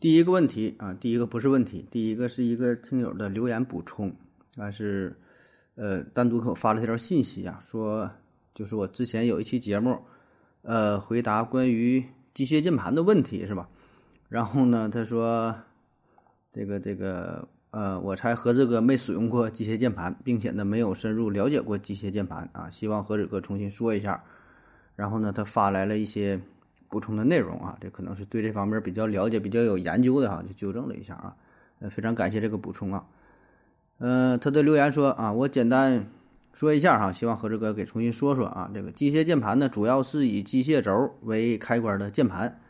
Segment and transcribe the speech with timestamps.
[0.00, 4.14] 第一个问题啊，第一个不是问题，第一个是一个听友的留言补充
[4.56, 5.16] 啊，是
[5.74, 8.10] 呃单独给我发了一条信息啊，说
[8.54, 9.98] 就是我之前有一期节目，
[10.62, 13.68] 呃，回答关于机械键盘的问题是吧？
[14.28, 15.54] 然后呢，他说
[16.52, 17.48] 这个这个。
[17.70, 24.24] 呃，我猜何志哥没使用过机械键盘，并且呢没有深入了解过机械键盘啊，希望何志哥重新说一下。
[24.96, 26.40] 然后呢，他发来了一些
[26.88, 31.36] 补充的内容啊，这可能是对这方面比较了解、比较有研究的哈，就纠正了一下啊。
[31.80, 33.06] 呃，非常感谢这个补充啊。
[33.98, 36.06] 呃，他的留言说啊，我简单
[36.52, 38.70] 说一下哈，希望何志哥给重新说说啊。
[38.74, 42.60] 这个机械键盘呢，主要是以机械轴为开关的键盘，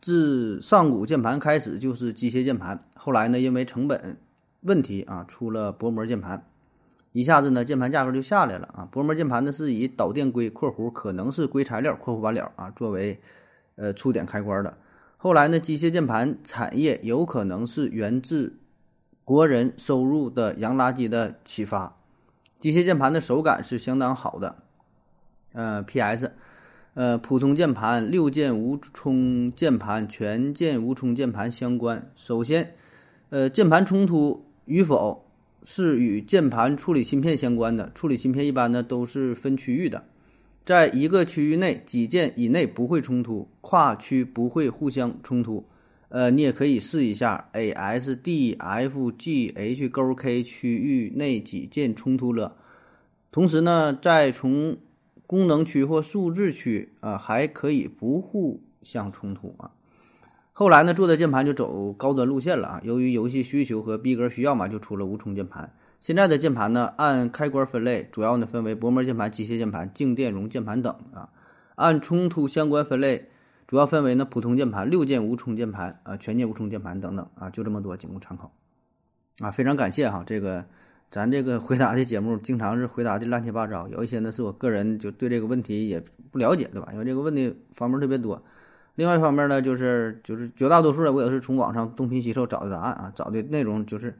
[0.00, 4.16] 自上古键盘开始就是机械键盘，后来呢，因为成本。
[4.62, 6.44] 问题啊，出了薄膜键盘，
[7.12, 8.86] 一下子呢，键盘价格就下来了啊。
[8.92, 13.18] 薄膜键盘呢是以导电硅（括弧可能是硅材料）（括弧完了）啊作为
[13.80, 14.76] 呃触点开关的。
[15.16, 18.58] 后来呢，机械键盘产业有可能是源自
[19.24, 21.96] 国人收入的洋垃圾的启发。
[22.60, 24.56] 机械键盘的手感是相当好的。
[25.54, 26.30] 呃，P.S.
[26.94, 32.10] 呃，普通键盘、六键无冲键盘、全键无冲键盘相关。
[32.14, 32.74] 首先，
[33.30, 34.44] 呃，键盘冲突。
[34.66, 35.26] 与否
[35.64, 37.90] 是与键盘处理芯片相关的。
[37.92, 40.04] 处理芯片一般呢都是分区域的，
[40.64, 45.64] 在一个区域内几键以内不会冲突，跨区不会互相冲突。
[46.10, 52.56] 呃，你也可以试一下 A S D F G H 勾 K 区域内几键冲突了。
[53.30, 54.76] 同时呢，在从
[55.26, 59.70] 功能区或数字区啊，还可以不互相冲突啊。
[60.52, 62.80] 后来呢，做的键盘就走高端路线了啊。
[62.84, 65.72] 由于游戏需求和逼格需要嘛，就出了无冲键盘。
[66.00, 71.28] 现在的键盘呢，按开关分类，主要呢分为薄膜键盘、机械键盘、静电容键盘等啊。
[71.74, 73.28] 按冲突相关分类，
[73.66, 78.50] 主要分为呢普通键盘、六键无冲键盘啊、全键无冲键盘等等啊，就这么多，仅供参考
[79.40, 79.50] 啊。
[79.50, 80.64] 非常感谢哈，这个
[81.10, 86.88] 咱这个回答的节目经常是回答的乱七八糟，有一些呢是我个人就对这个问题也不了解，对吧？
[86.92, 88.42] 因为这个问题方面特别多。
[88.94, 94.18] 另外一方面呢，就是就是绝大多数的我也是从网上东拼西凑找的答案啊，找的内容就是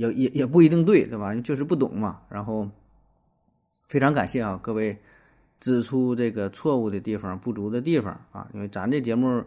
[0.00, 1.34] 也也也不一定对，对吧？
[1.42, 2.20] 确实不懂嘛。
[2.30, 2.68] 然后
[3.88, 4.96] 非常感谢啊，各位
[5.60, 9.42] 指出这个错误的地方、不足的地方啊，因为咱这节目，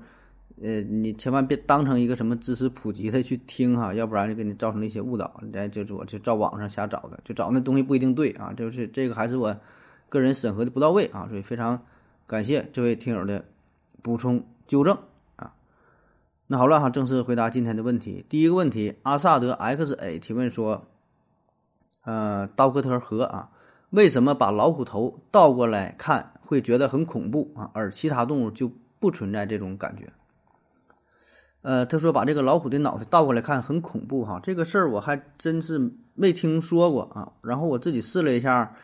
[0.62, 5.41] 呃，你千万别当成一个什么知识普及的去听哈，要不然就给你造成了一些误导。
[5.52, 9.56] 来，就是我就照网上瞎找的，就找那东西不一定对啊，就是这个还是我
[10.09, 11.81] 个人审核的不到位啊，所以非常
[12.28, 13.44] 感谢这位听友的
[14.02, 14.46] 补充。
[14.66, 14.97] 纠正，
[16.48, 18.26] 那好了哈，正式回答今天的问题。
[18.28, 20.86] 第一个问题，阿萨德 X A 提问说，
[22.04, 23.50] 呃，刀科特和啊，
[23.92, 30.12] 为什么把老虎头倒过来看会觉得很恐怖啊，而其他动物就不存在这种感觉？
[31.62, 37.34] 呃，他说把这个老虎的脑袋倒过来看很恐怖哈，这个事儿我还真是没听说过啊。
[37.42, 38.76] 然后我自己试了一下。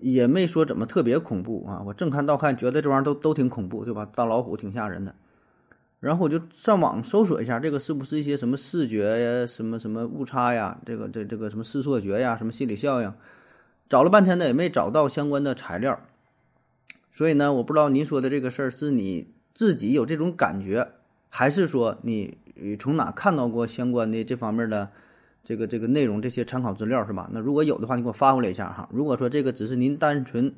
[0.00, 4.04] 也没说怎么特别恐怖啊，我正看倒看，觉得这玩意儿都都挺恐怖，对吧？
[4.04, 5.14] 大老虎挺吓人的，
[6.02, 13.14] 然后我就上网搜索一下，这个是不是一些什么视觉呀、什么什么误差呀、这个这这个什么视错觉呀、什么心理效应，
[13.88, 16.00] 找了半天呢也没找到相关的材料，
[17.12, 20.88] 所以呢，我不知道您说的这个事儿是你自己有这种感觉，
[21.28, 22.36] 还是说你
[22.78, 24.90] 从哪看到过相关的这方面的？
[25.44, 27.28] 这个这个内容这些参考资料是吧？
[27.32, 28.88] 那如果有的话，你给我发过来一下哈。
[28.92, 30.54] 如果说这个只是您单纯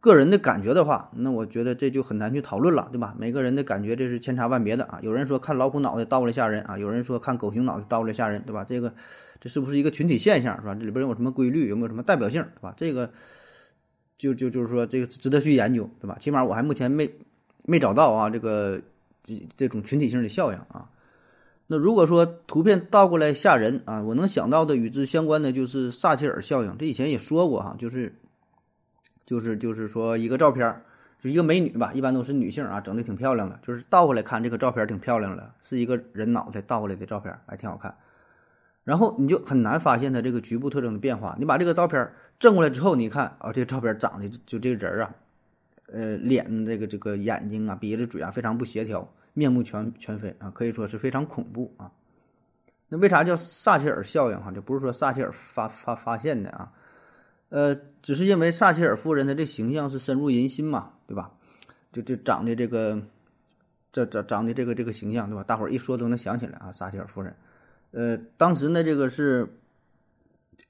[0.00, 3.14] 个人的感觉的话，那我觉得这就很难去讨论了，对吧？
[3.18, 5.00] 每个人的感觉这是千差万别的啊。
[5.02, 8.64] 有人说看老虎脑袋倒过来吓人啊，有人说看狗熊脑袋倒过来吓人，对吧？
[8.64, 8.94] 这个
[9.40, 10.74] 这是不是一个群体现象是吧？
[10.74, 11.68] 这里边有什么规律？
[11.68, 12.72] 有没有什么代表性，对吧？
[12.76, 13.10] 这个
[14.16, 16.16] 就就就是说这个值得去研究，对吧？
[16.20, 17.10] 起码我还目前没
[17.64, 18.80] 没找到啊，这个
[19.24, 20.90] 这这种群体性的效应啊。
[21.66, 26.74] 那如果说图片倒过来吓人啊，我能想到的与之相关的就是撒切尔效应。
[26.78, 28.14] 这以前也说过哈，就是
[29.28, 30.82] 就是就是说一个照片，
[31.20, 33.60] 就一个美女吧，一般都是女性啊，整的挺漂亮的。
[33.62, 37.94] 就是倒过来看这个照片挺漂亮的，是一个人脑袋倒过来的照片，还挺好看。
[38.84, 41.36] 然后你就很难发现它这个局部特征的变化。
[41.38, 45.14] 你把这个照片正过来之后，你看啊，这个照片长得就这个人啊，
[45.92, 49.06] 呃，脸这个这个眼睛啊，鼻子嘴啊，非常不协调。
[49.34, 51.92] 面目全全非啊，可以说是非常恐怖啊。
[52.88, 54.40] 那为啥叫撒切尔效应？
[54.42, 56.72] 哈，就不是说撒切尔发发发现的啊，
[57.50, 61.32] 呃，只是因为撒切尔夫人的这形象是深入人心嘛，对吧？
[61.90, 63.00] 就就长的这个，
[63.90, 65.42] 这长长的这个这个形象，对吧？
[65.42, 67.34] 大伙儿一说都能想起来啊，撒切尔夫人。
[67.92, 69.58] 呃，当时呢，这个是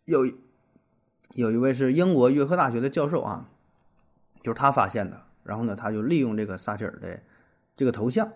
[0.04, 0.24] 有
[1.34, 3.48] 有一位是英国约克大学的教授啊，
[4.40, 5.22] 就是他发现的。
[5.42, 7.20] 然后呢，他就利用这个撒切尔的
[7.74, 8.30] 这个头像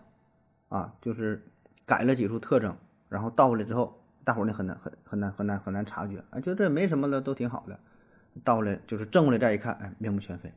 [0.68, 1.46] 啊，就是
[1.86, 2.76] 改了几处特征。
[3.08, 7.78] 然后倒过来之后，大伙儿呢很难很很难很难很难察觉，啊，觉得这没什么了，都挺好的。
[8.44, 10.52] 倒过来就是正过来再一看，哎，面目全非，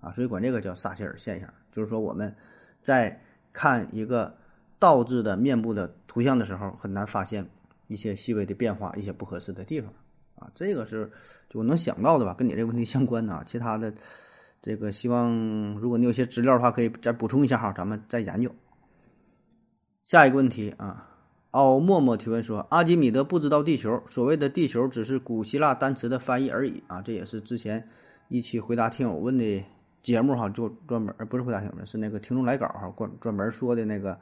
[0.00, 2.34] 啊，所以管这个叫撒切尔现象，就是说我们
[2.82, 3.20] 在
[3.52, 4.36] 看一个
[4.78, 7.48] 倒置的面部的图像的时候，很难发现
[7.86, 9.92] 一些细微的变化，一些不合适的地方，
[10.36, 11.10] 啊，这个是
[11.48, 13.92] 就我能想到的吧，跟你这个问题相关的啊，其他的
[14.62, 15.32] 这个希望
[15.78, 18.54] 如果你有些资料的话，可以再补充一下哈，咱们再研究。
[20.04, 21.09] 下一个问题啊。
[21.50, 27.02] 奥默默提问说：“阿基米德不知道地球，所谓的地球只是古希腊单词的翻译而已啊！
[27.02, 27.88] 这也是之前
[28.28, 29.64] 一期回答听友问的
[30.00, 34.20] 节目哈，就专门不是回答听友是那个听众来稿哈，专专门说的那个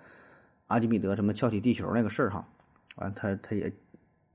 [0.69, 2.49] 阿基米德什么撬起地球那个事儿哈。
[2.97, 3.71] 完，他他也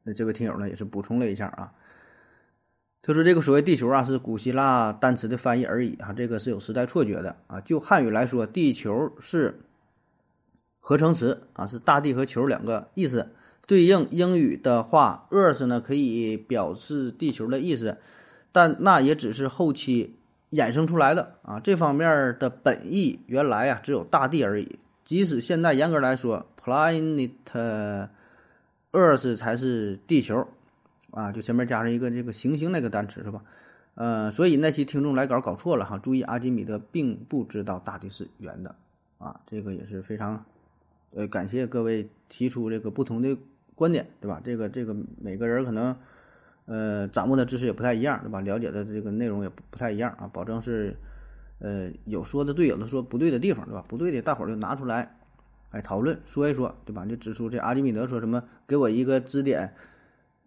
[0.04, 1.74] 那这位听友呢也是补充了一下啊，
[3.02, 7.60] 他说这个所谓地球啊是古希腊单词的翻译而已啊，这个是有时代错觉的啊。
[7.60, 9.62] 就汉语来说，地球是。”
[10.86, 13.30] 合成词啊，是大地和球两个意思。
[13.66, 17.98] 对应英语的话，Earth 呢可以表示地球的意思，
[18.52, 20.16] 但那也只是后期
[20.52, 21.62] 衍生出来的啊。
[21.62, 24.78] 这方面的本意原来啊只有大地而已。
[25.06, 28.10] 即使现在严格来说，Planet
[28.92, 30.46] Earth 才是地球
[31.12, 33.42] 啊，就前面加上一个这个行星那个单词是吧？
[33.96, 35.98] 呃，所以那期听众来稿搞错了哈。
[35.98, 38.76] 注意，阿基米德并不知道大地是圆的
[39.20, 40.44] 啊，这个也是非常。
[41.16, 43.38] 呃，感谢各位提出这个不同的
[43.76, 44.42] 观点，对吧？
[44.44, 45.96] 这个这个每个人可能，
[46.66, 48.40] 呃，掌握的知识也不太一样，对吧？
[48.42, 50.96] 了解的这个内容也不不太一样啊，保证是，
[51.60, 53.84] 呃，有说的对，有的说不对的地方，对吧？
[53.88, 55.16] 不对的，大伙儿就拿出来，
[55.70, 57.06] 哎，讨论说一说，对吧？
[57.06, 59.74] 就指出这阿基米德说什么，给我一个支点，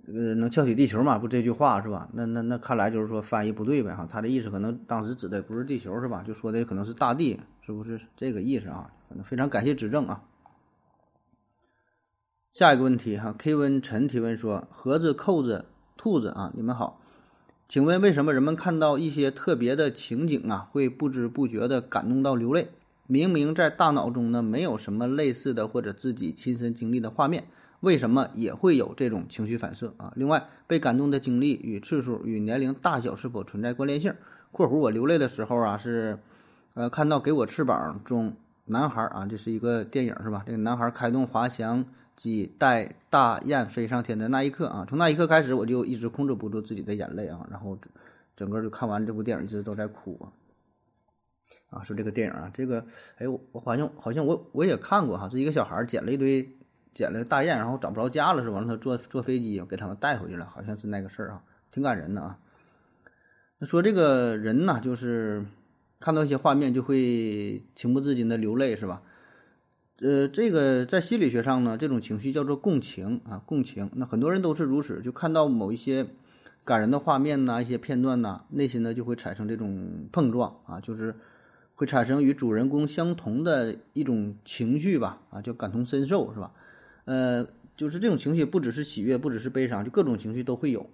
[0.08, 1.16] 呃，能撬起地球嘛？
[1.16, 2.08] 不这句话是吧？
[2.12, 6.24] 那那那看来就是说翻译不对呗，哈，他的意思可能当时指的不是地球是吧？
[6.26, 8.90] 就说的可能是大地，是不是这个意思啊？
[9.22, 10.22] 非常感谢指正啊。
[12.56, 15.66] 下一个问题哈，K 温陈提问说：盒子、扣子、
[15.98, 16.98] 兔子啊，你们好，
[17.68, 22.70] 请问为什么人们看到一些特别的情景啊，会不知不觉的感动到流泪？
[23.06, 27.44] 明明在大脑中呢没有什么类似的或者自己亲身经历的画面，
[27.80, 30.10] 为什么也会有这种情绪反射啊？
[30.16, 34.14] 另外，被感动的经历与次数与年龄大小是否存在关联性
[34.50, 36.18] ？（括弧我流泪的时候啊是，
[36.72, 40.42] 呃，看到《给我翅膀》中男孩啊，这是一个电影是吧？
[40.46, 41.84] 这个男孩开动滑翔。
[42.16, 47.78] 机带大雁飞上天的那一刻啊，从那一刻开始，我就一直控制不住自己的眼泪啊，然后
[48.34, 50.32] 整个就看完这部电影，一直都在哭啊。
[51.70, 52.84] 啊，说这个电影啊，这个，
[53.18, 56.48] 哎，我我好像好像我我也看过哈，是一个小孩捡了一堆
[56.94, 58.58] 捡了大雁，然后找不着家了，是吧？
[58.58, 62.38] 让他坐坐飞机给他们带回去了，好像是那个事儿啊，挺感人的啊。
[63.58, 65.44] 那说这个人呢，就是
[66.00, 69.02] 看到一些画面就会情不自禁的流泪，是吧？
[70.00, 73.90] 呃，这个在心理学上呢，这种情绪叫做共情啊，共情。
[73.94, 76.06] 那很多人都是如此，就看到某一些
[76.64, 81.14] 感人的画面呐，一些片段呐，内心呢就会产生这种碰撞啊，就是
[81.76, 86.52] 会产生与主人公相同的一种情绪吧，啊，叫感同身受是吧？
[87.06, 90.90] 呃，就是这种情绪不只是喜悦，不只是悲伤，就各种情绪都会有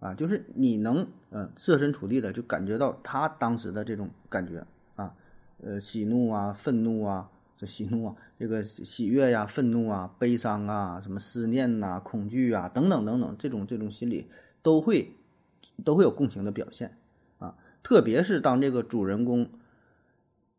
[0.00, 4.66] 啊，就是你能呃设身处地的就感觉到他当时的这种感觉
[4.96, 5.14] 啊，
[5.62, 7.30] 呃，喜怒啊，愤怒啊。
[7.56, 14.26] 这喜怒啊， 这个喜悦呀、愤怒啊、悲伤啊、什么思念呐、恐惧啊等等等等，这种这种心理
[14.62, 15.14] 都会
[15.84, 16.96] 都会有共情的表现
[17.38, 17.56] 啊。
[17.82, 19.48] 特别是当这个主人公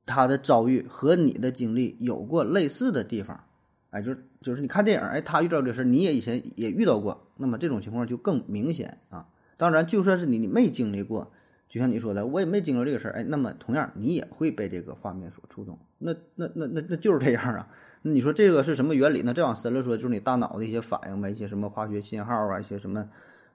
[0.05, 3.43] 他的遭遇和你的经历有过类似的地方，
[3.91, 9.27] 哎，就是就是你看电影，哎，他遇到这事，你也以前也遇到过，那么这种情况就更明显啊。
[9.57, 11.31] 当然，就算是你你没经历过。
[11.67, 17.67] 就像你说的，我也没经历这个事儿，哎，那么同样你也会被这个画面所触动，那那那那那就是这样啊。
[18.03, 19.33] 那你说这个是什么原理呢？
[19.33, 23.05] 再往深了说，就是你大脑的一些反应呗，一些什么化学信号啊，一些什么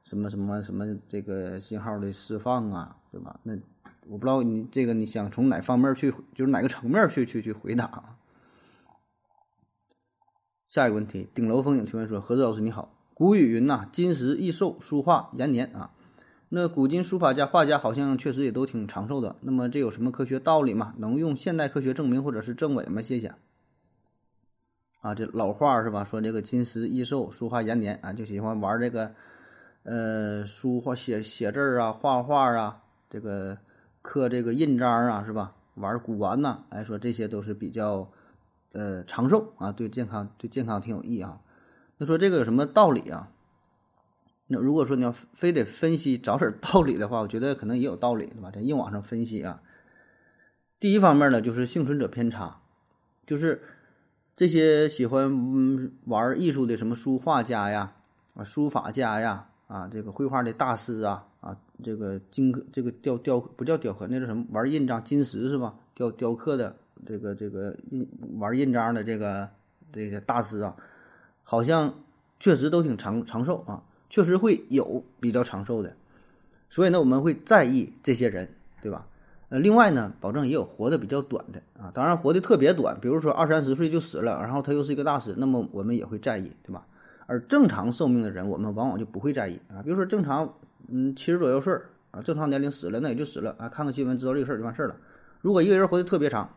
[0.05, 3.41] 什么什么什么这个信号的释放啊，对吧？
[3.45, 3.55] 那
[4.07, 8.17] 我不知道你这个你想从哪方面去，就是哪个层面去去去回答？
[10.69, 15.93] 下一个问题，顶楼风景提问说：何子老师你好，古语云呐，金石易寿，书画延年啊。
[16.55, 19.37] 那古今书法家、画家好像确实也都挺长寿的。
[19.41, 20.93] 那么这有什么科学道理吗？
[20.99, 23.01] 能用现代科学证明或者是证伪吗？
[23.01, 23.33] 谢谢。
[25.01, 26.05] 啊，这老话是吧？
[26.05, 29.15] 说这个金石易寿，书画延年啊，就喜欢玩这个，
[29.85, 33.57] 呃，书画写写字儿啊，画画啊，这个
[34.03, 35.55] 刻这个印章啊，是吧？
[35.77, 38.11] 玩古玩呐，哎，说这些都是比较，
[38.73, 41.41] 呃，长寿啊，对健康对健康挺有益啊。
[41.97, 43.31] 那说这个有什么道理啊？
[44.53, 48.51] 那如果说你要非得分析找点道理的话，我觉得可能也有道理，对吧？
[48.53, 49.63] 在硬往上分析啊，
[50.79, 52.61] 第一方面呢，就是幸存者偏差，
[53.27, 53.63] 就是。
[54.35, 57.93] 这些喜欢玩艺术的什么书画家呀，
[58.35, 61.55] 啊，书法家呀，啊，这个绘画的大师啊，啊，
[61.85, 64.47] 这个金这个雕雕不叫雕刻，那是什么？
[64.51, 65.75] 玩印章金石是吧？
[65.95, 69.51] 雕雕刻的这个这个印玩印章的这个
[69.93, 70.75] 这个大师啊，
[71.45, 72.03] 好像
[72.41, 75.97] 确实都挺长长寿啊，确实会有比较长寿的，
[76.69, 78.47] 所以呢，我们会在意这些人，
[78.83, 79.07] 对吧？
[79.49, 86.87] 呃，另外呢，保证也有活得比较短的啊，当然活得特别短，比如说二三十岁就死了，然后他又是一个大师，那么我们也会在意，对吧？
[87.27, 89.81] 而正常寿命的人，我们往往就不会在意啊。
[89.83, 90.55] 比如说正常，
[90.89, 91.73] 嗯，七十左右岁
[92.11, 94.97] 啊，正常年龄死了，那也就死了啊，看看新闻知道这个事儿就完事儿了。
[95.41, 96.51] 如果一个人活得特别长，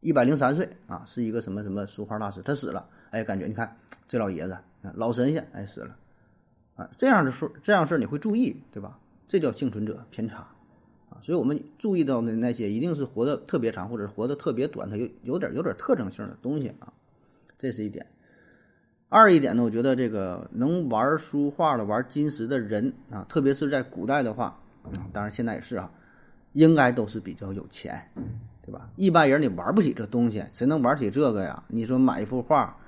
[0.00, 3.76] 一百零三岁啊，是一个什么什么书画大师，他死了，哎，感觉你看
[4.08, 4.56] 这老爷子
[4.94, 5.94] 老神仙，哎死了，
[6.80, 8.98] 啊，这样的事这样事你会注意，对吧？
[9.28, 10.36] 这叫幸存者偏差。
[11.10, 16.92] 啊，所以我们注意到的那些一定是活得特别长，或者活得特别短，它有有点有点特征性的东西啊，
[17.58, 18.06] 这是一点。
[19.08, 25.92] 二一点呢，我觉得这个能玩书画的、玩金石的人啊，特别是在古代的话啊，当然现在也是啊，
[26.52, 28.00] 应该都是比较有钱，
[28.62, 28.88] 对吧？
[28.94, 31.60] 一般人你玩不起这东西，谁能玩起这个呀？
[31.66, 32.78] 你说买一幅画，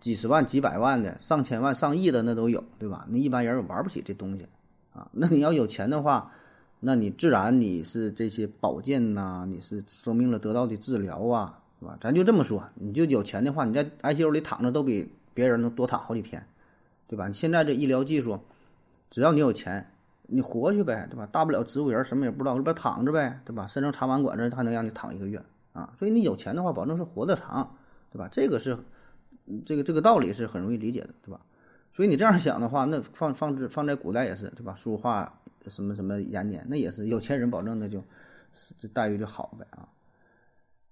[0.00, 3.06] 几十万、几百万的、上千万、上亿的那都有，对吧？
[3.10, 4.46] 那一般人玩不起这东西
[4.92, 5.08] 啊。
[5.12, 6.30] 那你要有钱的话。
[6.78, 11.96] 那你自然你是这些保健呐，你是生病了得到的治疗啊，是吧？
[11.98, 16.46] 咱就这么说，你就有钱的话，你在 ICU 里躺着都比别人能多躺好几天，
[17.08, 17.28] 对吧？
[17.28, 18.38] 你现在这医疗技术，
[19.10, 19.90] 只要你有钱，
[20.26, 21.26] 你活去呗，对吧？
[21.32, 23.66] 大不了植物人什么也不知道，这边躺着呗，对吧？
[23.66, 27.74] 身上插满管子还能让你躺一个月啊，所以你有钱的话，保证是活得长，
[28.12, 28.28] 对吧？
[28.30, 28.78] 这个是
[29.64, 31.40] 这个这个道理是很容易理解的，对吧？
[31.92, 34.74] 所以你这样想的话，那放放置放在古代也是，对吧？
[34.74, 35.40] 书画。
[35.68, 38.00] 什么什么延年，那也是有钱人保证的，就
[38.78, 39.88] 这待遇就好呗啊。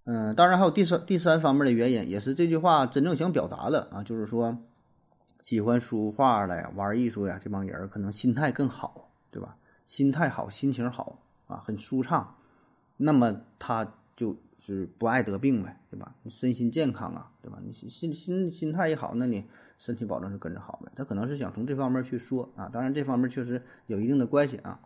[0.02, 4.58] 嗯，当然还有第三第三方面的原因，也是这句话真正想表达的啊，就是说
[5.42, 9.56] 喜欢书画的、玩艺术呀这帮人可能心态更好，对吧？
[9.86, 12.34] 心态好，心情好啊，很舒畅，
[12.96, 16.14] 那么他就是不爱得病呗，对吧？
[16.22, 17.58] 你身心健康啊，对吧？
[17.64, 19.44] 你心心心态一好，那你。
[19.76, 24.78] 身体保证是跟着好呗，他可能是想从这方面去说啊，当然这方面确实有一定的关系啊。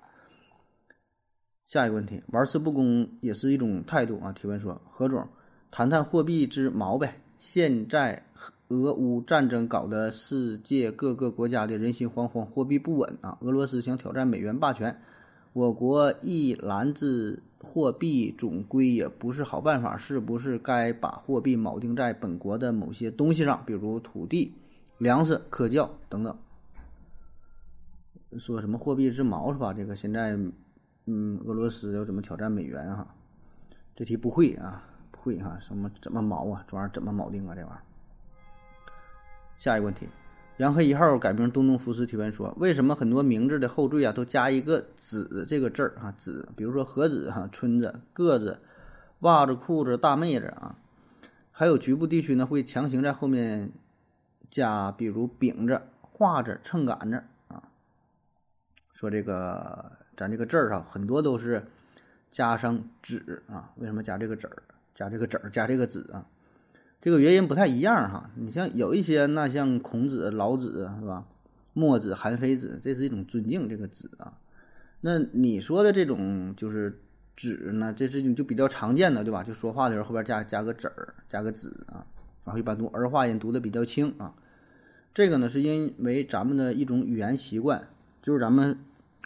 [1.66, 4.32] 下一个问题，玩世不恭也是一种态度啊。
[4.32, 5.28] 提问说，何总，
[5.70, 7.20] 谈谈货币之矛呗。
[7.38, 8.24] 现在
[8.68, 13.36] 俄乌战争搞得世界各个国家的人心惶惶，货币不稳啊。
[13.42, 15.00] 俄罗斯想挑战美元霸权，
[15.52, 24.54] 我国一篮子货币总归也不是好办法，是不是该把货币锚定在本国的某些东西上，比如土地？
[24.98, 26.36] 粮食、科教等等，
[28.36, 29.72] 说什么货币之锚是吧？
[29.72, 30.36] 这个现在，
[31.06, 33.14] 嗯，俄罗斯要怎么挑战美元啊？
[33.94, 35.56] 这题不会啊，不会哈？
[35.60, 36.64] 什么怎么锚啊？
[36.66, 37.54] 这玩意儿怎么锚定啊？
[37.54, 37.82] 这玩意儿。
[39.56, 40.08] 下一个问题，
[40.58, 46.12] 洋黑一号改名东东福斯提问说：为什么很多名字的后缀啊都加一个子这个字儿啊？
[46.16, 48.60] 子，比如说何子哈、春子、个子、
[49.20, 50.76] 袜子、裤子、大妹子啊，
[51.52, 53.72] 还有局部地区呢会强行在后面。
[54.50, 57.64] 加比如饼子、画子、秤杆子啊，
[58.94, 61.66] 说这个咱这个字儿上很多都是
[62.30, 64.50] 加上子啊，为什么加这个子？
[64.94, 65.38] 加这个子？
[65.52, 66.24] 加这个子啊？
[67.00, 68.30] 这个原因不太一样哈。
[68.36, 71.24] 你像有一些那像孔子、老子是吧？
[71.72, 74.32] 墨子、韩非子，这是一种尊敬这个子啊。
[75.00, 77.00] 那你说的这种就是
[77.36, 79.44] 子呢，这是就比较常见的对吧？
[79.44, 82.04] 就说话的时候后边加加个子儿，加个子啊。
[82.44, 84.34] 然后一般读儿化音读的比较轻啊，
[85.12, 87.86] 这个呢是因为咱们的一种语言习惯，
[88.22, 88.76] 就是咱们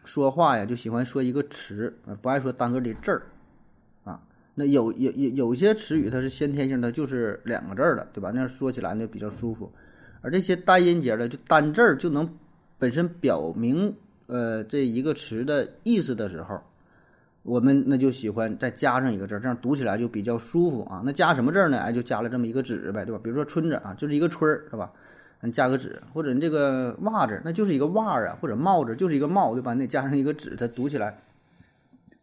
[0.04, 3.22] 说话呀就喜欢说一个词，不爱说单个的字儿。
[4.54, 8.30] 那有有有有些词语它是先天性的，就是两个字儿的，对吧？
[8.32, 9.70] 那样说起来呢比较舒服。
[10.20, 12.28] 而这些单音节的就单字儿就能
[12.78, 13.94] 本身表明
[14.26, 16.60] 呃这一个词的意思的时候。
[17.44, 21.02] 我们那就喜欢再加上一个字儿，这样读起来就比较舒服啊。
[21.04, 21.76] 那加什么字儿呢？
[21.76, 23.20] 哎，就加了这么一个“纸”呗，对吧？
[23.20, 24.92] 比如说“春”字啊，就是一个“春”儿，是吧？
[25.40, 29.74] 你加个“纸”，或者你这个“袜”子，那就是一个“袜”啊，或者“帽子”就是一个“帽”，对吧？
[29.74, 31.18] 你加上一个“纸”，它读起来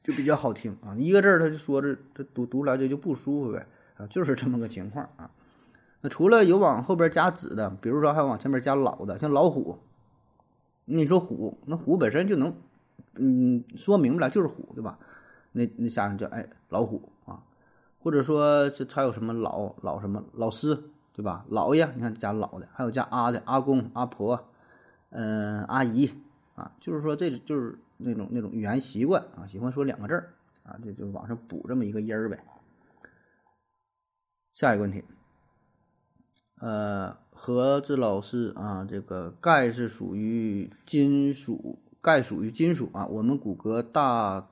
[0.09, 0.95] 就比较好听啊。
[0.97, 5.29] 一个字儿，它就说着它读读出来就就不舒服呗啊，就是这么个情况啊。
[6.01, 9.77] 那除了有往后边加子的，比如说还往前面加老的，像老虎。
[10.91, 12.51] 你说虎，那虎本身就能，
[13.13, 14.97] 嗯，说明白了就是虎，对吧？
[15.51, 17.43] 那那下面叫哎老虎啊，
[17.99, 20.75] 或者说这还有什么老老什么老师，
[21.13, 21.45] 对吧？
[21.49, 24.47] 老爷，你看加老的，还有加阿的阿公、阿婆，
[25.11, 26.09] 嗯，阿姨
[26.55, 32.43] 啊，就是说这就是那种那种语言习惯啊，喜欢说两个字儿啊，就就往上补这么一个音儿呗。
[34.53, 35.03] 下一个问题，
[36.59, 37.17] 呃。
[37.41, 43.07] 盒子老师啊，这个钙是属于金属，钙属于金属啊。
[43.07, 44.49] 我们骨骼大，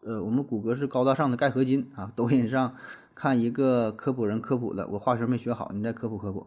[0.00, 2.10] 呃，我们骨骼是高大上的钙合金啊。
[2.16, 2.74] 抖音上
[3.14, 6.46] 看一个科普人科普的，我化学没学好，你再科普科普。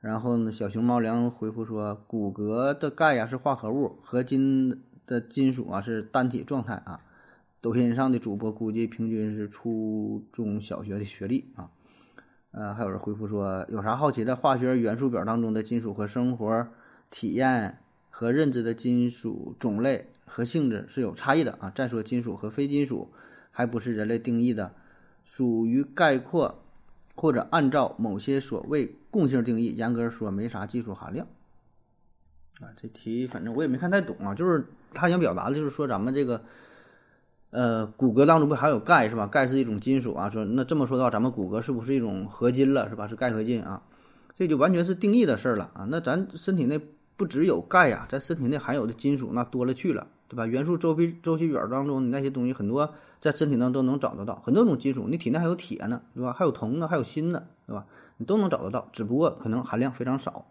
[0.00, 7.00] 然后呢，小熊猫粮回复说，骨骼的钙呀是化合物，合金的金属啊是单体状态啊。
[7.60, 11.68] 抖音上的主播估计平均是初中小学的学历啊。
[12.52, 14.36] 呃，还有人回复说，有啥好奇的？
[14.36, 16.68] 化学元素表当中的金属和生活
[17.10, 17.78] 体验
[18.10, 21.70] 和认知的金属种类和性质是有差异的啊。
[21.74, 23.10] 再说金属和非金属
[23.50, 24.72] 还不是人类定义的，
[25.24, 26.62] 属于概括
[27.16, 31.26] 或者按照某些所谓共性定义，严格说没啥技术含量。
[32.60, 36.42] 啊，这题反正我也没看太懂啊，就是他想表达的就是说咱们这个。
[37.50, 39.26] 呃，骨骼当中不还有钙是吧？
[39.26, 40.28] 钙是一种金属啊。
[40.28, 43.06] 说那这么说的话，咱们骨骼是不是一种合金了是吧？
[43.06, 43.80] 是钙合金啊，
[44.34, 45.86] 这就完全是定义的事儿了啊。
[45.88, 46.78] 那咱身体内
[47.16, 50.44] 不只有钙呀，咱身体内含有的金属那多了去了，对吧？
[50.44, 56.34] 元素周期周期表当中你那些东西很多，在身体上都能找得到，很多种金属，你体内还有铁呢，对吧？
[56.34, 57.86] 还有铜呢，还有锌呢，对吧？
[58.18, 60.44] 你都能找得到，只不过可能含量非常少，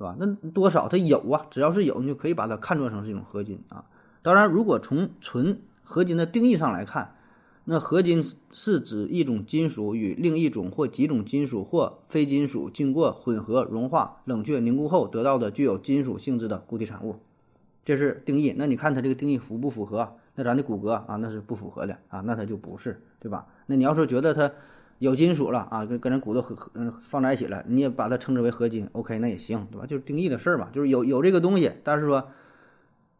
[0.00, 0.16] 对吧？
[0.18, 1.46] 那多少它有啊？
[1.50, 3.84] 只要是有，你就可以把它看作成是一种合金啊。
[4.22, 7.16] 当然，如果从纯合金的定义上来看，
[7.66, 17.16] 那合金是指一种金属与另一种或几种金属或非金属经过混合、融化、冷却、凝固后得到的具有金属性质的固体产物，
[17.84, 18.54] 这是定义。
[18.56, 20.16] 那你看它这个定义符不符合？
[20.34, 23.46] 那咱的骨骼啊，那是不符合的啊，那它就不是，对吧？
[23.66, 24.50] 那你要是觉得它
[25.00, 29.84] 有金属了啊，跟跟人骨头合嗯放在一起了，你也把它称之为合金，OK，那也行，对吧？
[29.84, 32.28] 就是定义的事儿嘛，就是有有这个东西，但是说。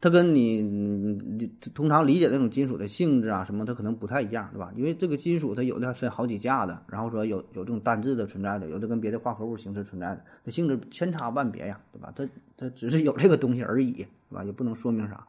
[0.03, 4.73] 它跟你你通常理解那种金属的性质啊什么，它可能不太一样，对吧？
[4.75, 12.11] 因为这个金属它有的还分好几价的，然后说有有这种单质的存在的，有的跟别的化合物形式存在的，它性质千差万别呀，对吧？
[12.17, 14.43] 它它只是有这个东西而已，对吧？
[14.43, 15.27] 也不能说明啥。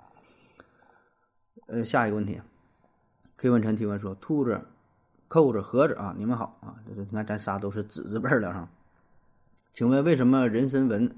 [1.68, 2.40] 呃，下一个问题
[3.36, 4.62] ，K 问陈提问说：兔子、
[5.32, 8.68] 扣子、盒子啊，你们好啊，就是你看咱仨都是子字辈的哈，
[9.72, 11.10] 请问为什么人参纹？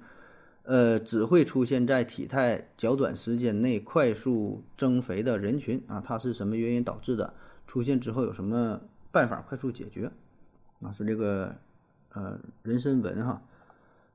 [0.65, 7.34] 呃，只会出现在体态较短时间内快速增肥的人群啊，它是什么原因导致的？
[7.65, 8.80] 出现之后有什么
[9.12, 10.12] 办法快速解决？
[10.84, 11.56] 啊，是这个
[12.13, 13.41] 呃人参纹哈，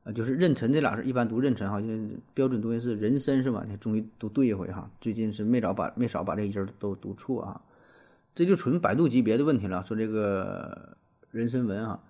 [0.05, 1.89] 啊就是妊娠这俩字一般读妊娠哈，就
[2.33, 3.67] 标准读音是人参是吧？
[3.69, 7.61] 你终于读对一回哈，最近是没少把没少把这音儿都读错啊，
[8.35, 9.83] 这就纯百度级别的问题了。
[9.83, 10.97] 说这个
[11.31, 12.01] 人参纹啊。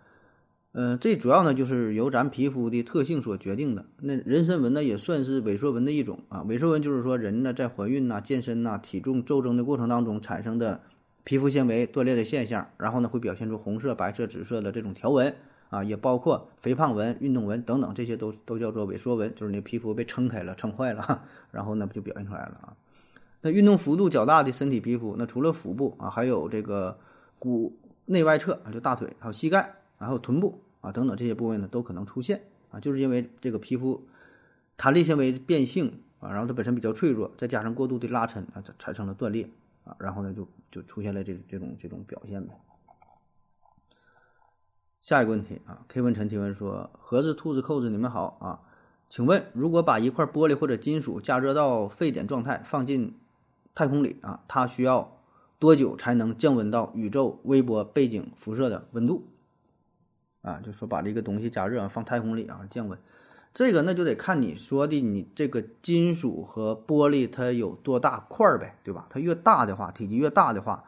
[0.72, 3.86] 呃，这主要呢就是由咱皮肤的特性所决定的。
[4.00, 6.44] 那人参纹呢也算是萎缩纹的一种啊。
[6.44, 10.82] 萎缩纹就是说人呢在怀孕呐、健身呐、体重骤增的过程当中产生的
[11.24, 15.34] 皮肤纤维断裂的现象，然后呢会表现出红色、白色、紫色的这种条纹
[15.70, 22.72] 啊，也包括肥胖纹、运动纹等等，这些都都叫做萎缩纹，就是你皮肤被撑开了、撑坏了，然后呢不就表现出来了啊。
[23.50, 26.98] 运动幅度较大的身体皮肤，那除了腹部啊，还有这个
[27.38, 29.74] 骨内外侧啊，就大腿还有膝盖。
[29.98, 34.06] 然后臀部啊等等这些部位呢都可能出现啊，就是因为这个皮肤
[34.76, 39.50] 弹力纤维变性啊，然后它本身比较脆弱，再加上过度的拉伸啊，产生了断裂
[39.82, 42.54] 啊，然后呢就就出现了这这种这种表现呗。
[45.02, 48.60] 下一个问题啊，K 文晨提问说：盒子、兔子、扣子，你们好啊，
[49.08, 53.18] 请问如果把一块玻璃或者金属加热到沸点状态放进
[53.78, 55.16] 太空里啊，它需要
[55.60, 59.28] 多久才能降温到宇宙微波背景辐射的温度？
[60.42, 62.98] 啊，就说把这个东西加热放太空里啊，降温。
[63.54, 69.06] 这个那就得看你说的，你这个金属和玻璃它有多大块儿呗，对吧？
[69.08, 70.82] 它越大的话，体积越大的话，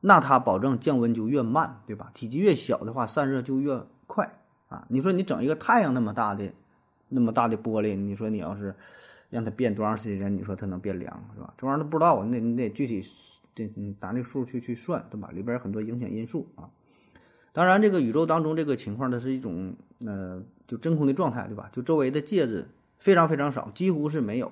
[0.00, 2.10] 那它保证降温就越慢，对吧？
[2.14, 4.86] 体积越小的话，散热就越快啊。
[4.88, 6.50] 你说你整一个太阳那么大的、
[7.10, 8.74] 那么大的玻璃，你说你要是
[9.36, 11.52] 让它变多长时间，你说它能变凉是吧？
[11.58, 13.06] 这玩意儿都不知道，你得你得具体
[13.54, 13.70] 得
[14.00, 15.28] 拿那数去去算，对吧？
[15.34, 16.70] 里边有很多影响因素啊。
[17.52, 19.74] 当然，这个宇宙当中这个情况，它是一种
[20.06, 21.68] 呃，就真空的状态，对吧？
[21.70, 22.66] 就周围的介质
[22.98, 24.50] 非常非常少，几乎是没有。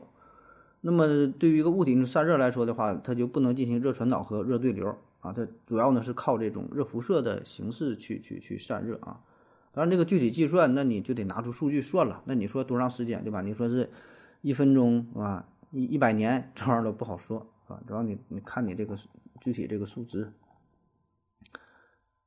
[0.82, 9.18] 那么对于一个物体散热来说的话，它就不能进行热传导和热对流啊，它主要呢是靠这种热辐射的形式去去去散热啊。
[9.72, 12.22] 当然，这个具体计算，那你就得拿出数据算了。
[12.26, 13.40] 那你说多长时间，对吧？
[13.40, 13.90] 你说是
[14.44, 17.80] 一分钟啊，一一百年，这玩意儿都不好说啊。
[17.86, 18.94] 主要你你看你这个
[19.40, 20.34] 具体这个数值。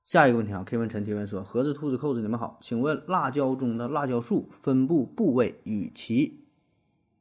[0.04, 6.44] 下一个问题啊，K 问陈提问说：盒子、兔子、扣子，你们好，请问辣椒中的辣椒素分布部位与其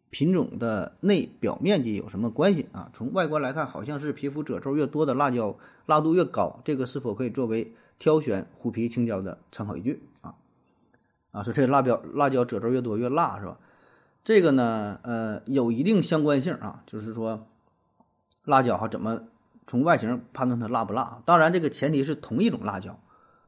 [0.09, 2.91] 品种的内表面积有什么关系啊？
[2.95, 10.03] 从外观来看，好像是皮肤褶皱越多的辣椒辣度越高，这个是否可以作为挑选虎皮青椒的参考依据？
[11.33, 13.61] 啊，说这个辣椒辣椒褶皱越多越辣是吧？
[14.27, 17.47] 这个呢，呃，有一定相关性啊，就是说，
[18.45, 19.21] 辣椒哈怎么
[19.69, 21.23] 从外形判断它辣不辣？
[21.25, 22.99] 当然，这个前提是同一种辣椒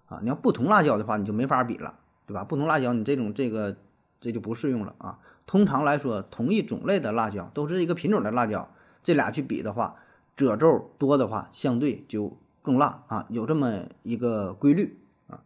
[0.07, 2.45] 啊，你要不同辣椒的话，你就没法比了，对吧？
[2.45, 3.75] 不同辣椒，你这种这个
[4.21, 5.19] 这就不适用了啊。
[5.47, 8.71] 通常来说，同一种类的辣椒都是一个品种的辣椒，
[9.03, 9.97] 这俩去比的话，
[10.37, 15.41] 褶皱多的话，相对就更辣啊，有这么一个规律啊。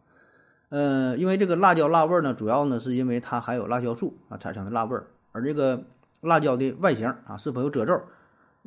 [0.69, 5.83] 呃，因为这个辣椒辣味儿呢，主要呢是因为它含有辣椒素啊产生的辣味儿，而这个
[6.21, 8.01] 辣椒的外形啊是否有褶皱，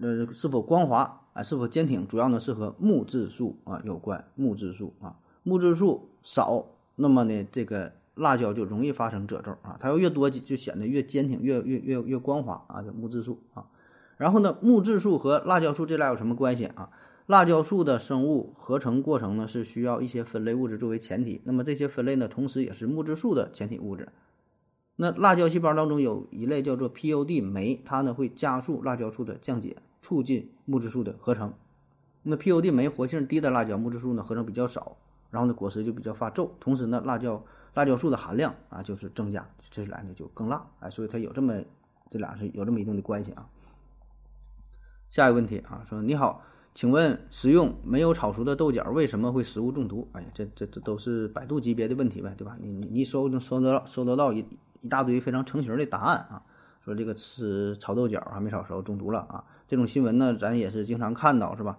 [0.03, 4.23] 呃是否光滑啊是否坚挺，主要呢是和木质素啊有关。
[4.35, 13.67] 木质素啊，木质素少，那么呢这个辣椒就容易发生褶皱啊，它要越多就显得越坚挺，越越越越光滑啊，叫木质素啊。
[14.19, 16.91] 然后呢，木质素和辣椒素这俩有什么关系啊？
[17.27, 21.43] 辣椒素的生物合成过程呢，是需要一些分类物质作为前提。
[21.45, 24.09] 那么这些分类呢，同时也是木质素的前体物质。
[24.97, 31.53] 那辣椒细胞当中有一类叫做 POD 酶，它呢会加速辣椒素的降解，促进木质素的合成。
[32.23, 34.97] 那 POD 酶活性低的辣椒，木质素呢合成比较少，
[35.31, 36.51] 然后呢果实就比较发皱。
[36.59, 40.67] 同时呢，辣椒辣椒素的含量啊就是增加，吃起来呢就更辣。
[40.81, 41.63] 哎，所以它有这么
[42.11, 43.49] 这俩是有这么一定的关系啊。
[45.11, 46.43] 下一个问题啊，说你好。
[46.75, 50.07] 请问食用没有炒熟的豆角为什么会食物中毒？
[50.13, 52.55] 哎呀，这这这都是百度级别的问题呗，对吧？
[52.61, 54.45] 你你你搜能搜得到搜得到一
[54.87, 56.43] 一大堆非常成型的答案啊，
[56.85, 61.77] 说这个吃炒豆角还没炒熟中毒了啊，这种新闻呢咱也是经常看到是吧？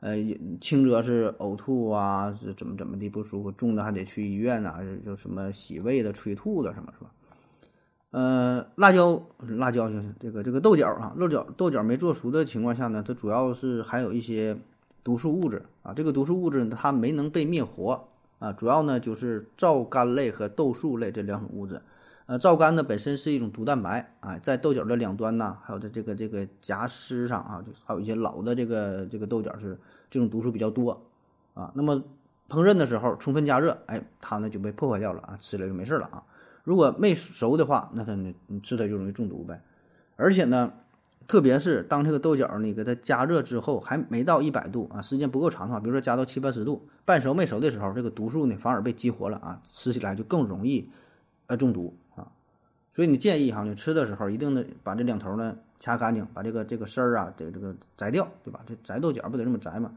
[0.00, 0.16] 呃，
[0.62, 7.10] 轻则是呕吐啊，是怎么怎么的不舒服，重的还得去医院呐，就什么洗胃的、催吐的什么，是吧？
[8.12, 9.22] 呃，辣椒，
[9.58, 14.56] 辣椒就是这个这个豆角啊，豆角豆角没做熟的情况下呢，它主要是含有一些
[15.04, 15.92] 毒素物质啊。
[15.92, 21.82] 这个毒素物质它没能被灭活啊，主要呢就是皂苷类和豆素类这两种物质。
[22.30, 29.76] 呃，皂苷呢本身是一种毒蛋白啊，在豆角的两端呢，还有在这个这个夹丝上啊，就是还有一些老的这个这个豆角是
[30.08, 31.02] 这种毒素比较多
[31.54, 31.72] 啊。
[31.74, 31.96] 那么
[32.48, 36.22] 烹饪的时候充分加热，哎，它呢就被破坏掉了啊，吃了就没事了啊。
[36.62, 39.60] 如果没熟的话，那它你你吃它就容易中毒呗。
[40.14, 40.72] 而且呢，
[41.26, 50.88] 特别是当这个豆角你给它加热之后，还没到一百度啊，时间不够长的话，比如说加到七八十度，半熟没熟的时候，这个毒素呢反而被激活了啊，吃起来就更容易
[51.48, 51.92] 呃中毒。
[52.92, 58.60] 所以你建议哈，你吃的时候一定得把这两头呢掐干净，把这个这个丝儿啊，得这个摘掉，对吧？
[58.66, 59.92] 这摘豆角不得这么摘吗？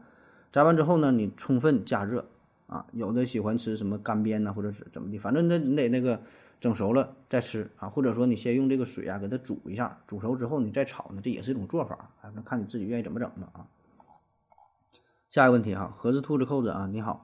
[0.52, 2.26] 摘完之后呢，你充分加热
[2.66, 2.86] 啊。
[2.92, 6.20] 有的喜欢吃什么干煸呐，或者是怎么的，反正那你得那个。
[6.60, 13.66] 整熟了再吃啊，或者说你先用这个水啊给它煮一下，煮熟之后你再炒呢，这也是一种做法啊，那看你自己愿意怎么整的啊。
[15.28, 17.20] 下一个问题哈，盒子兔子扣子啊，你好，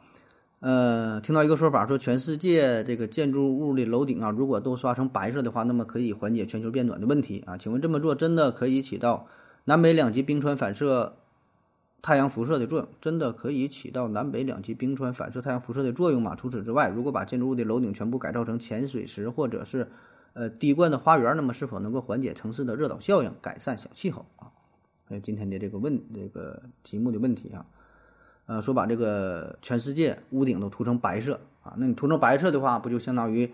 [0.61, 9.27] 呃，听到一个说法说全世界这个建筑物的楼顶啊，如果都刷成白色的话，那么可以缓解全球变暖的问题啊，请问这么做真的可以起到
[9.65, 11.17] 南北两极冰川反射？
[12.03, 16.35] 太阳辐射的作用真的可以起到南北两极冰川反射太阳辐射的作用吗？
[16.35, 19.87] 除此之外，如果把建筑物的楼顶全部改造成潜水池或者是
[20.33, 24.49] 呃滴灌的花园，那么是否能够缓解城市的热岛效应，改善小气候啊？
[25.05, 27.67] 还有今天的这个问这个题目的问题啊，
[28.51, 33.49] 呃，说把这个全世界屋顶都涂成白色啊，那你涂成白色的话，不就相当于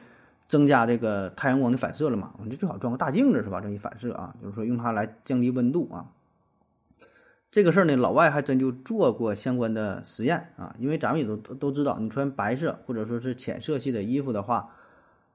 [0.48, 2.32] 增加这个太阳光的反射了吗？
[2.42, 3.60] 你就最好装个大镜子是吧？
[3.60, 6.06] 这一反射啊，就是说用它来降低温度啊。
[7.50, 14.70] 这个事儿呢，老外还真就做过相关的实验啊，因为咱们也都都知道，你穿白色或者说是浅色系的衣服的话，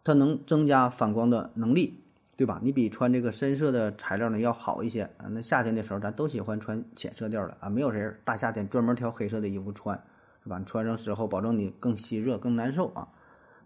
[0.03, 2.00] 它能增加反光的能力，
[2.41, 2.59] 对吧？
[2.63, 5.29] 你比穿这个深色的材料呢要好一些啊。
[5.29, 9.95] 那夏天的时候，咱都喜欢穿浅色调的啊，没有人大夏天专门挑黑色的衣服穿，
[10.41, 10.57] 是吧？
[10.57, 13.09] 你穿上之后，保证你更吸热、更难受啊。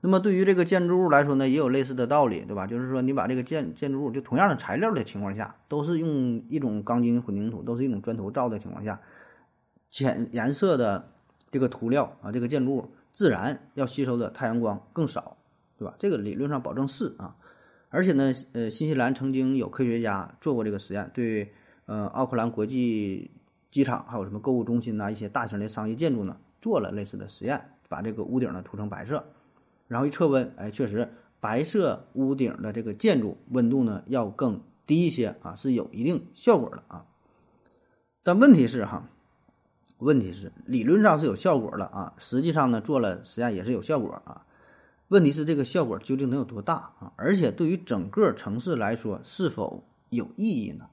[0.01, 2.67] 那么对于这个建筑物来说呢，也有类似的道理，对吧？
[2.67, 8.99] 就是说你把这个建建筑物就同样的材料的情况下，都是用一种钢筋混凝土，都是一种砖头造的情况下，
[9.89, 11.07] 浅颜色的
[11.49, 15.37] 这个涂料啊，这个建筑物自然要吸收的太阳光更少，
[15.77, 15.95] 对吧？
[15.97, 17.37] 这个理论上保证是啊，
[17.95, 21.49] 而且呢，呃，新西兰曾经有科学家做过这个实验，对
[21.85, 23.31] 呃奥克兰国际
[23.71, 29.25] 机场还有什么购物中心呐一些大型的商业建筑呢做了类似的实验，把这个屋顶呢涂成白色。
[29.87, 37.05] 然后一测温，哎，确实白色屋顶的这个建筑温度呢要更低一些啊，是有一定效果的啊。
[38.23, 39.07] 但问题是哈，
[39.99, 44.45] 问题是理论上是有效果的啊，实际上呢做了实验也是有效果啊。
[45.09, 47.13] 问题是这个效果究竟能有多大啊？
[47.15, 50.87] 而且对于整个城市来说是否有意义呢？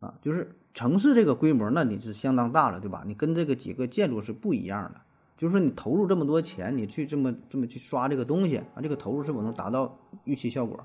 [0.00, 3.04] 啊，就是城市这个规模，那你是相当大了，对吧？
[3.06, 5.00] 你跟这个几个建筑是不一样的。
[5.36, 10.84] 就是说你投入这么多钱，你去这么这么去刷这个东西啊，这个投入是否能达到预期效果？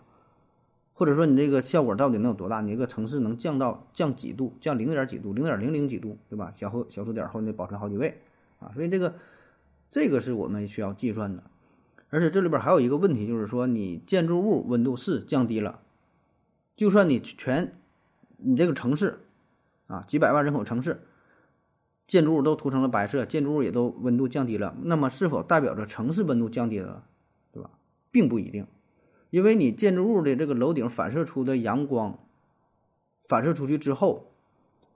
[0.94, 2.62] 或者说你这个效果到底能有多大？
[2.62, 4.56] 你这个城市能降到降几度？
[4.62, 5.34] 降零点几度？
[5.34, 6.52] 零点零零几度，对吧？
[6.54, 8.22] 小后小数点后你保存好几位
[8.60, 9.16] 啊，所以这个
[9.90, 11.44] 这个是我们需要计算的。
[12.12, 15.80] 而且这里边还有一个问题，就是说你建筑物温度是降低了，
[16.76, 17.80] 就算你全
[18.38, 19.22] 你这个城市
[19.88, 21.02] 啊几百万人口城市，
[22.06, 27.06] 建筑物都涂成了白色，建筑物也都温度降低了，那么是否代表着城市温度降低了，
[27.52, 27.70] 对吧？
[28.12, 28.68] 并不一定，
[29.30, 32.20] 因为你建筑物的这个楼顶反射出的阳光
[33.26, 34.34] 反射出去之后，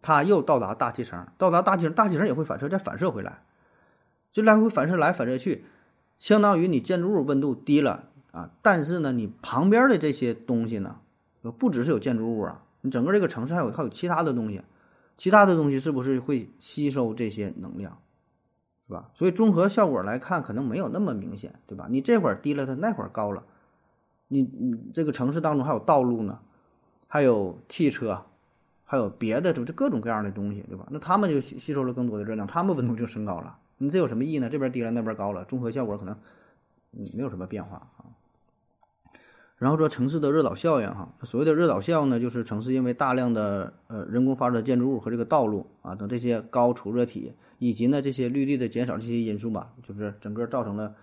[0.02, 3.44] 它又到达大气层，到达大气层，大气层也会反射，再反射回来，
[4.34, 5.64] 就来回反射来反射去。
[6.26, 10.98] 相当于你建筑物温度低了啊，但是呢，你旁边的这些东西呢，
[11.60, 14.60] 不只是有建筑物啊，你整个这个城市还有还有其他的东西，
[15.18, 18.00] 其他的东西是不是会吸收这些能量，
[18.88, 19.12] 是吧？
[19.14, 21.86] 所以综合效果来看，可能没有那么明显，对吧？
[21.92, 23.44] 你这会儿低了，它那会儿高了，
[24.30, 26.40] 你你这个城市当中还有道路呢，
[27.06, 28.26] 还有汽车，
[28.84, 30.88] 还有别的就各种各样的东西，对吧？
[30.90, 33.60] 那他们就吸吸收了更多的热量，他们温度就升高了。
[33.78, 34.50] 你这有什么意义呢？
[34.50, 36.18] 这边低了，那边高了，综合效果可能
[36.94, 38.06] 嗯没有什么变化啊。
[39.58, 50.96] 然后说城市的热岛效应哈，所谓的热岛效应呢，就是城市因为大量的呃人工发展的建筑物和这个道路啊等这些高储热体，以及呢这些绿地的减少这些因素吧，就是整个造成了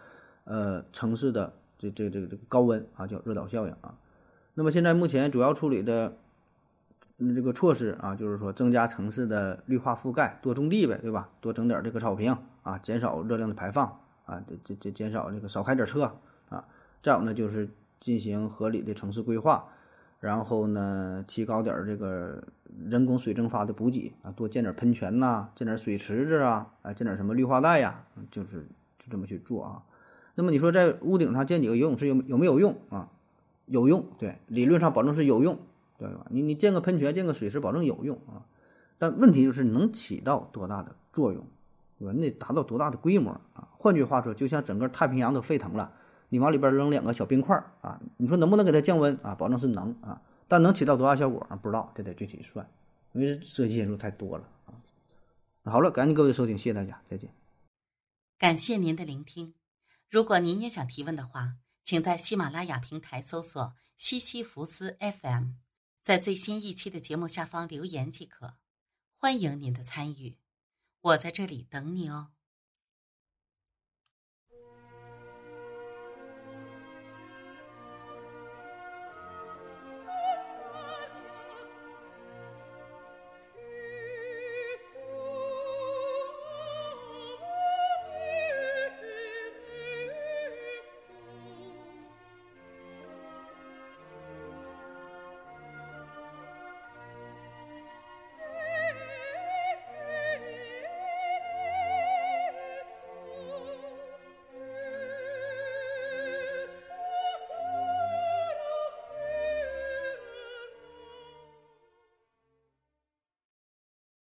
[0.45, 3.95] 呃城市的这这这个这个高温啊，叫热岛效应啊。
[4.55, 6.17] 那么现在目前主要处理的。
[7.37, 11.29] 这个措施啊，就是说增加城市的绿化覆盖，多种地呗，对吧？
[11.41, 16.67] 多整点这个草坪啊，减少热量的排放啊，这这这减少这个少开点车啊。
[17.03, 17.69] 再有呢，就是
[18.01, 19.69] 进行合理的城市规划，
[20.21, 22.43] 然后呢，提高点这个
[22.89, 28.67] 人工水蒸发的补给啊，多建点喷泉呐，建点水池子啊，啊，建点什么绿化带呀，就是
[28.99, 29.83] 就这么去做啊。
[30.35, 33.11] 那么你说在屋顶上建几个游泳池有有没有用啊？
[33.67, 35.59] 有用，对，理论上保证是有用。
[35.99, 36.27] 对吧？
[36.31, 38.43] 你你建个喷泉，建个水池，保证有用啊。
[38.99, 41.47] 但问题就是能起到多大的作用，
[42.03, 42.13] 对吧？
[42.13, 43.69] 你得达到多大的规模啊？
[43.79, 45.93] 换句话说，就像整个太平洋都沸腾了，
[46.31, 49.37] 你往里边扔两个小冰块啊，你说能不能给它降温啊？
[49.37, 51.55] 保证是能啊，但能起到多大效果啊？
[51.55, 52.69] 不知道，这得具体算，
[53.13, 54.75] 因为涉及因素太多了啊。
[55.65, 57.31] 好了，感谢各位收听，谢谢大家，再见。
[58.37, 59.55] 感谢您的聆听。
[60.11, 65.51] 如果您也想提问的话，请在喜马拉雅平台搜索西西弗斯 FM。
[66.03, 68.55] 在最新一期的节目下方留言即可，
[69.17, 70.37] 欢迎您的参与，
[71.03, 72.31] 我在这里等你哦。